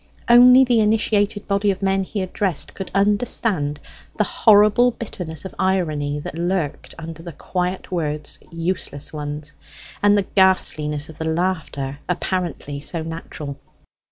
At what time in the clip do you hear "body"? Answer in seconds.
1.45-1.69